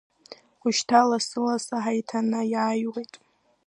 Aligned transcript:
Ушьҭан 0.65 1.05
лассы-лассы 1.09 1.75
ҳаиҭанеиааиуеит. 1.83 3.13